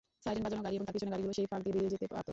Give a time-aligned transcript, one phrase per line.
[0.25, 2.29] Siren বাজানো গাড়ি এবং তার পেছনের গাড়িগুলো সেই ফাঁক দিয়ে বেরিয়ে যেতে পারত।